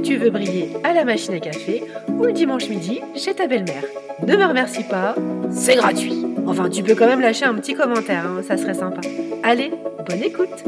[0.00, 3.84] tu veux briller à la machine à café ou le dimanche midi chez ta belle-mère.
[4.26, 5.14] Ne me remercie pas,
[5.50, 6.24] c'est gratuit.
[6.46, 9.00] Enfin, tu peux quand même lâcher un petit commentaire, hein, ça serait sympa.
[9.42, 9.72] Allez,
[10.08, 10.64] bonne écoute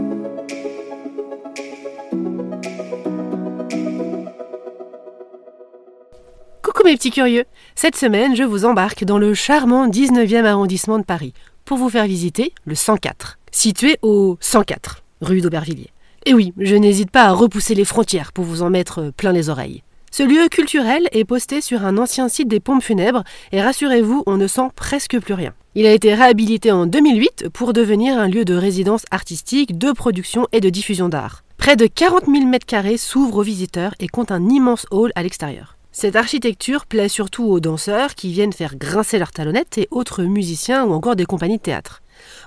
[6.62, 7.44] Coucou mes petits curieux
[7.74, 11.34] Cette semaine, je vous embarque dans le charmant 19e arrondissement de Paris
[11.64, 15.90] pour vous faire visiter le 104, situé au 104, rue d'Aubervilliers.
[16.26, 19.48] Et oui, je n'hésite pas à repousser les frontières pour vous en mettre plein les
[19.48, 19.82] oreilles.
[20.10, 24.36] Ce lieu culturel est posté sur un ancien site des pompes funèbres et rassurez-vous, on
[24.36, 25.54] ne sent presque plus rien.
[25.74, 30.46] Il a été réhabilité en 2008 pour devenir un lieu de résidence artistique, de production
[30.52, 31.42] et de diffusion d'art.
[31.56, 35.76] Près de 40 000 m2 s'ouvrent aux visiteurs et compte un immense hall à l'extérieur.
[35.92, 40.84] Cette architecture plaît surtout aux danseurs qui viennent faire grincer leurs talonnettes et autres musiciens
[40.84, 42.02] ou encore des compagnies de théâtre.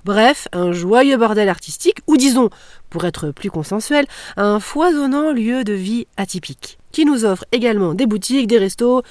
[0.06, 2.50] Bref, un joyeux bordel artistique, ou disons,
[2.90, 4.06] pour être plus consensuel,
[4.38, 9.04] un foisonnant lieu de vie atypique, qui nous offre également des boutiques, des restos,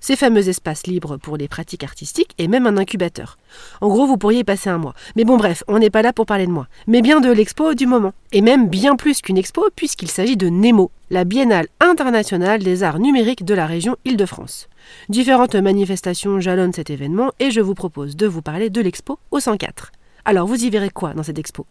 [0.00, 3.38] ces fameux espaces libres pour les pratiques artistiques et même un incubateur.
[3.80, 4.94] En gros, vous pourriez y passer un mois.
[5.16, 7.74] Mais bon, bref, on n'est pas là pour parler de moi, mais bien de l'expo
[7.74, 8.12] du moment.
[8.30, 13.00] Et même bien plus qu'une expo, puisqu'il s'agit de Nemo, la Biennale internationale des arts
[13.00, 14.68] numériques de la région Île-de-France.
[15.08, 19.40] Différentes manifestations jalonnent cet événement et je vous propose de vous parler de l'expo au
[19.40, 19.90] 104.
[20.28, 21.66] Alors, vous y verrez quoi dans cette expo?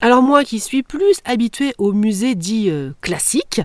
[0.00, 3.62] Alors moi qui suis plus habitué aux musées dits euh, classiques,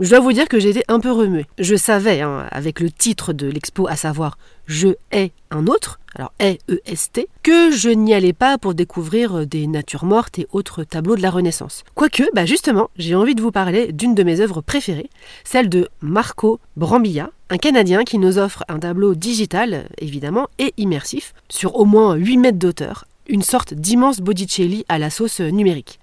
[0.00, 1.46] Je dois vous dire que j'étais un peu remué.
[1.56, 6.32] Je savais, hein, avec le titre de l'expo, à savoir Je hais un autre, alors
[6.42, 11.14] E-E-S-T, que je n'y allais pas pour découvrir euh, des natures mortes et autres tableaux
[11.14, 11.84] de la Renaissance.
[11.94, 15.10] Quoique, bah justement, j'ai envie de vous parler d'une de mes œuvres préférées,
[15.44, 21.34] celle de Marco Brambilla, un Canadien qui nous offre un tableau digital, évidemment, et immersif,
[21.48, 26.00] sur au moins 8 mètres d'auteur, une sorte d'immense Botticelli à la sauce numérique.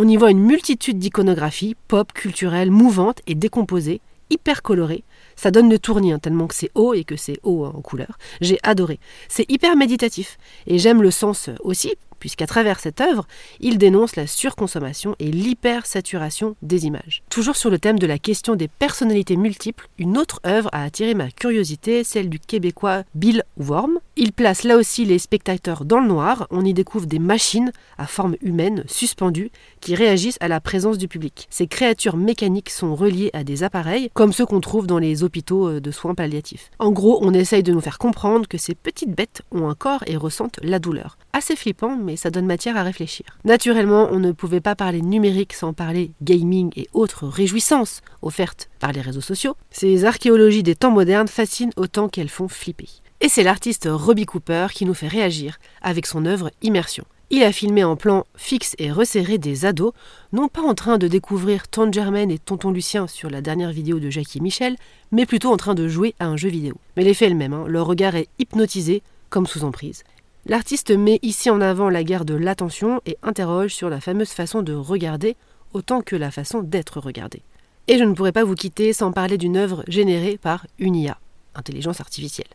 [0.00, 4.00] On y voit une multitude d'iconographies, pop, culturelles, mouvantes et décomposées,
[4.30, 5.02] hyper colorées.
[5.34, 8.16] Ça donne le tournis, hein, tellement que c'est haut et que c'est haut en couleur.
[8.40, 9.00] J'ai adoré.
[9.26, 10.38] C'est hyper méditatif.
[10.68, 13.26] Et j'aime le sens aussi, puisqu'à travers cette œuvre,
[13.60, 17.22] il dénonce la surconsommation et l'hypersaturation des images.
[17.30, 21.14] Toujours sur le thème de la question des personnalités multiples, une autre œuvre a attiré
[21.14, 23.98] ma curiosité, celle du québécois Bill Worm.
[24.16, 28.06] Il place là aussi les spectateurs dans le noir, on y découvre des machines à
[28.06, 31.46] forme humaine suspendues qui réagissent à la présence du public.
[31.50, 35.68] Ces créatures mécaniques sont reliées à des appareils, comme ceux qu'on trouve dans les hôpitaux
[35.68, 36.70] euh, de soins palliatifs.
[36.78, 40.02] En gros, on essaye de nous faire comprendre que ces petites bêtes ont un corps
[40.06, 41.18] et ressentent la douleur.
[41.32, 43.26] Assez flippant, mais ça donne matière à réfléchir.
[43.44, 48.92] Naturellement, on ne pouvait pas parler numérique sans parler gaming et autres réjouissances offertes par
[48.92, 49.56] les réseaux sociaux.
[49.70, 52.88] Ces archéologies des temps modernes fascinent autant qu'elles font flipper.
[53.20, 57.04] Et c'est l'artiste Robbie Cooper qui nous fait réagir avec son œuvre Immersion.
[57.28, 59.92] Il a filmé en plan fixe et resserré des ados,
[60.32, 63.98] non pas en train de découvrir Tante Germaine et Tonton Lucien sur la dernière vidéo
[63.98, 64.76] de Jackie Michel,
[65.12, 66.76] mais plutôt en train de jouer à un jeu vidéo.
[66.96, 67.66] Mais l'effet est le même, hein.
[67.68, 70.04] leur regard est hypnotisé, comme sous emprise.
[70.48, 74.62] L'artiste met ici en avant la guerre de l'attention et interroge sur la fameuse façon
[74.62, 75.36] de regarder
[75.74, 77.42] autant que la façon d'être regardé.
[77.86, 81.18] Et je ne pourrais pas vous quitter sans parler d'une œuvre générée par une IA,
[81.54, 82.48] intelligence artificielle.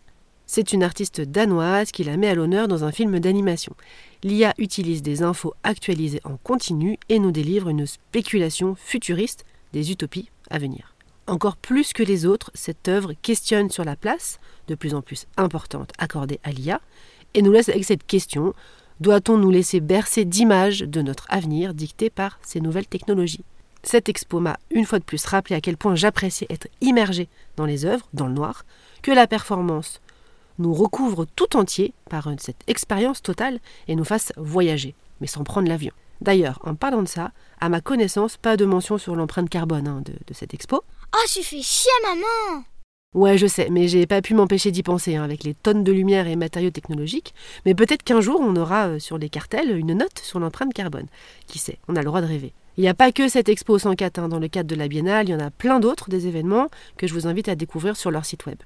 [0.48, 3.76] C'est une artiste danoise qui la met à l'honneur dans un film d'animation.
[4.24, 10.32] L'IA utilise des infos actualisées en continu et nous délivre une spéculation futuriste des utopies
[10.50, 10.96] à venir.
[11.28, 15.28] Encore plus que les autres, cette œuvre questionne sur la place, de plus en plus
[15.38, 16.82] importante, accordée à l'IA,
[17.34, 18.54] et nous laisse avec cette question
[19.00, 23.44] doit-on nous laisser bercer d'images de notre avenir dictées par ces nouvelles technologies?
[23.82, 27.28] Cette expo m'a une fois de plus rappelé à quel point j'appréciais être immergé
[27.58, 28.66] dans les œuvres, dans le noir,
[29.02, 30.00] que la performance
[30.58, 35.68] nous recouvre tout entier par cette expérience totale et nous fasse voyager, mais sans prendre
[35.68, 35.92] l'avion.
[36.22, 40.02] D'ailleurs, en parlant de ça, à ma connaissance, pas de mention sur l'empreinte carbone hein,
[40.06, 40.84] de, de cette expo.
[41.14, 42.64] Oh, tu fais chier, maman
[43.14, 45.92] Ouais, je sais, mais j'ai pas pu m'empêcher d'y penser, hein, avec les tonnes de
[45.92, 47.36] lumière et matériaux technologiques.
[47.64, 51.06] Mais peut-être qu'un jour, on aura euh, sur les cartels une note sur l'empreinte carbone.
[51.46, 52.54] Qui sait, on a le droit de rêver.
[52.76, 55.28] Il n'y a pas que cette expo 104 hein, dans le cadre de la biennale,
[55.28, 58.10] il y en a plein d'autres des événements que je vous invite à découvrir sur
[58.10, 58.58] leur site web.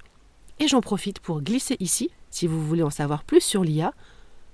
[0.60, 3.94] Et j'en profite pour glisser ici, si vous voulez en savoir plus sur l'IA,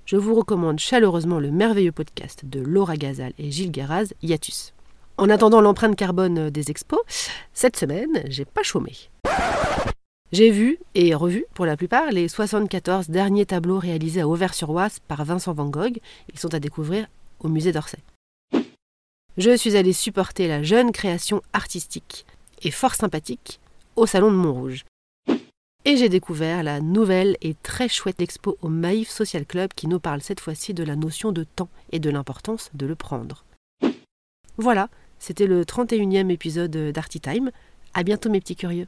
[0.06, 4.74] je vous recommande chaleureusement le merveilleux podcast de Laura Gazal et Gilles Garaz, Iatus.
[5.18, 7.00] En attendant l'empreinte carbone des expos,
[7.54, 8.94] cette semaine, j'ai pas chômé.
[10.34, 15.24] J'ai vu et revu, pour la plupart, les 74 derniers tableaux réalisés à Auvers-sur-Oise par
[15.26, 16.00] Vincent Van Gogh.
[16.34, 17.06] Ils sont à découvrir
[17.40, 18.00] au musée d'Orsay.
[19.38, 22.26] Je suis allée supporter la jeune création artistique
[22.64, 23.60] et fort sympathique
[23.96, 24.86] au Salon de Montrouge.
[25.86, 30.00] Et j'ai découvert la nouvelle et très chouette expo au Maïf Social Club qui nous
[30.00, 33.46] parle cette fois-ci de la notion de temps et de l'importance de le prendre.
[34.58, 34.90] Voilà,
[35.20, 37.52] c'était le 31e épisode d'Artitime.
[37.94, 38.88] À bientôt mes petits curieux.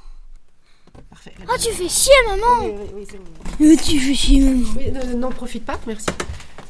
[1.09, 1.33] Parfait.
[1.47, 2.65] Oh, tu fais chier, maman.
[2.65, 3.23] Oui, oui, oui, c'est bon.
[3.61, 4.67] Oh, tu fais chier, maman.
[4.75, 6.07] Ne- n'en profite pas, merci.